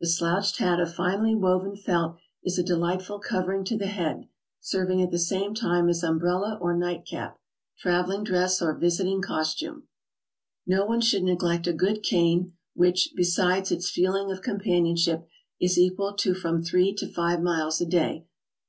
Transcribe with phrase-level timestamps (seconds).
[0.00, 4.28] The slouched hat of finely woven felt is a delightful covering to the head,
[4.60, 7.36] serving at the same time as umbrella or night cap,
[7.76, 9.88] traveling dress or visiting costume.
[10.68, 15.26] No one should neglect a good cane, which, besides its feeling of companionship,
[15.60, 18.24] is equal to from three to five miles a day.